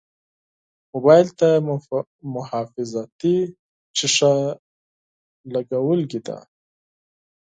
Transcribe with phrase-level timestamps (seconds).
[0.93, 1.49] موبایل ته
[2.33, 3.37] محافظتي
[3.97, 4.33] شیشه
[5.53, 6.37] لګولې ده.